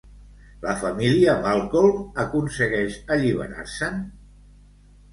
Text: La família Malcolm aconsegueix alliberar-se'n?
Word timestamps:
La 0.63 0.71
família 0.83 1.35
Malcolm 1.43 2.01
aconsegueix 2.25 2.99
alliberar-se'n? 3.19 4.05